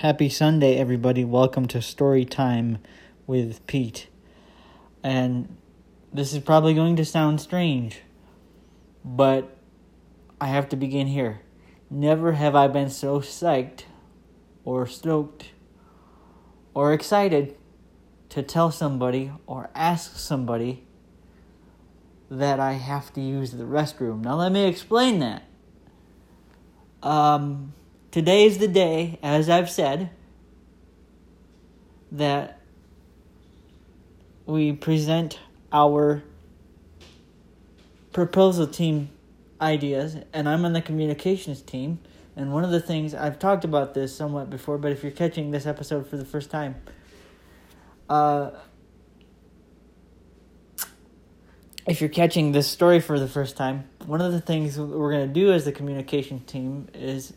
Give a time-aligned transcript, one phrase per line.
[0.00, 1.24] Happy Sunday, everybody.
[1.24, 2.80] Welcome to Story Time
[3.26, 4.08] with Pete.
[5.02, 5.56] And
[6.12, 8.02] this is probably going to sound strange,
[9.02, 9.56] but
[10.38, 11.40] I have to begin here.
[11.88, 13.84] Never have I been so psyched
[14.66, 15.52] or stoked
[16.74, 17.56] or excited
[18.28, 20.84] to tell somebody or ask somebody
[22.30, 24.22] that I have to use the restroom.
[24.24, 25.44] Now, let me explain that.
[27.02, 27.72] Um,
[28.16, 30.08] today is the day, as I've said,
[32.10, 32.62] that
[34.46, 35.38] we present
[35.70, 36.22] our
[38.14, 39.10] proposal team
[39.60, 41.98] ideas, and I'm on the communications team.
[42.36, 45.50] And one of the things I've talked about this somewhat before, but if you're catching
[45.50, 46.76] this episode for the first time,
[48.08, 48.52] uh,
[51.86, 55.28] if you're catching this story for the first time, one of the things we're going
[55.28, 57.34] to do as the communication team is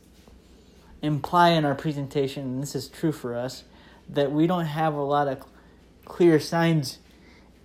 [1.01, 3.63] imply in our presentation, and this is true for us,
[4.09, 5.43] that we don't have a lot of
[6.05, 6.99] clear signs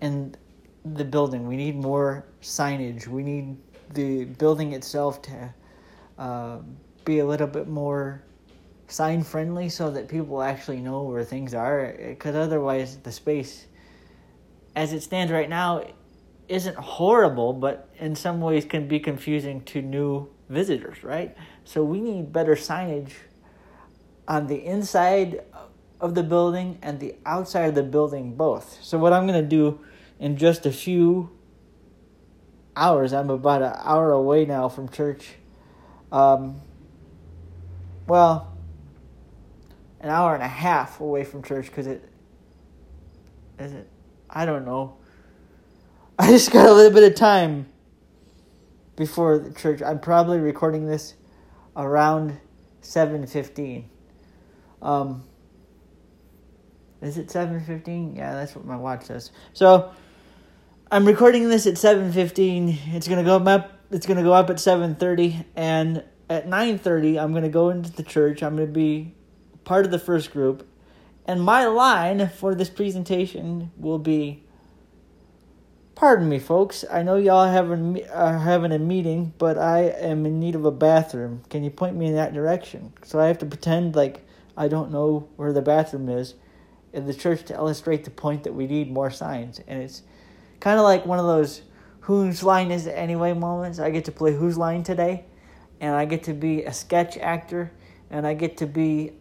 [0.00, 0.34] in
[0.84, 1.46] the building.
[1.46, 3.06] We need more signage.
[3.06, 3.56] We need
[3.92, 5.54] the building itself to
[6.18, 6.58] uh,
[7.04, 8.22] be a little bit more
[8.86, 11.94] sign friendly so that people actually know where things are.
[11.98, 13.66] Because otherwise, the space,
[14.76, 15.84] as it stands right now,
[16.48, 21.36] isn't horrible, but in some ways can be confusing to new visitors, right?
[21.64, 23.12] So we need better signage
[24.26, 25.42] on the inside
[26.00, 28.78] of the building and the outside of the building both.
[28.82, 29.80] So what I'm going to do
[30.18, 31.30] in just a few
[32.76, 35.34] hours, I'm about an hour away now from church.
[36.12, 36.60] Um,
[38.06, 38.52] well,
[40.00, 42.06] an hour and a half away from church because it
[43.58, 43.88] is it.
[44.28, 44.96] I don't know
[46.18, 47.66] I just got a little bit of time
[48.96, 49.82] before the church.
[49.82, 51.14] I'm probably recording this
[51.76, 52.38] around
[52.82, 53.84] 7:15.
[54.82, 55.24] Um
[57.02, 58.16] Is it 7:15?
[58.16, 59.30] Yeah, that's what my watch says.
[59.52, 59.92] So
[60.90, 62.94] I'm recording this at 7:15.
[62.94, 67.20] It's going to go up it's going to go up at 7:30 and at 9:30
[67.20, 68.42] I'm going to go into the church.
[68.42, 69.14] I'm going to be
[69.64, 70.68] part of the first group.
[71.26, 74.43] And my line for this presentation will be
[75.94, 76.84] Pardon me, folks.
[76.90, 80.72] I know y'all having are having a meeting, but I am in need of a
[80.72, 81.42] bathroom.
[81.50, 82.92] Can you point me in that direction?
[83.04, 86.34] So I have to pretend like I don't know where the bathroom is
[86.92, 89.60] in the church to illustrate the point that we need more signs.
[89.68, 90.02] And it's
[90.58, 91.62] kind of like one of those
[92.00, 93.78] whose line is it anyway moments.
[93.78, 95.24] I get to play whose line today,
[95.80, 97.70] and I get to be a sketch actor,
[98.10, 99.12] and I get to be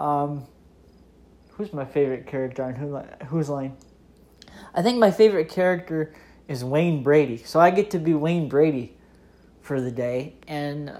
[0.00, 0.46] um,
[1.50, 2.96] who's my favorite character on who,
[3.26, 3.76] whose line?
[4.74, 6.12] I think my favorite character
[6.48, 7.38] is Wayne Brady.
[7.38, 8.96] So I get to be Wayne Brady
[9.60, 10.92] for the day and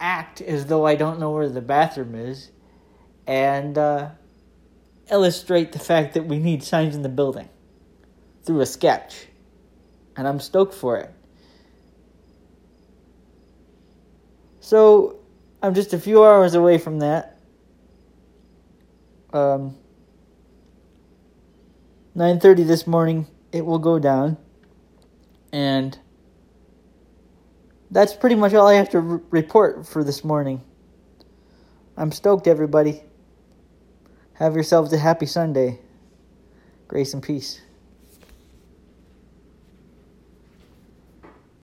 [0.00, 2.50] act as though I don't know where the bathroom is
[3.26, 4.10] and uh,
[5.10, 7.48] illustrate the fact that we need signs in the building
[8.44, 9.26] through a sketch.
[10.16, 11.12] And I'm stoked for it.
[14.60, 15.20] So
[15.62, 17.38] I'm just a few hours away from that.
[19.32, 19.76] Um,
[22.18, 24.36] 9:30 this morning it will go down
[25.52, 25.96] and
[27.92, 30.60] that's pretty much all I have to r- report for this morning.
[31.96, 33.04] I'm stoked everybody.
[34.34, 35.78] Have yourselves a happy Sunday.
[36.88, 37.60] Grace and peace.